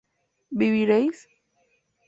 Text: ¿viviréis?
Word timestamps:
¿viviréis? 0.59 1.17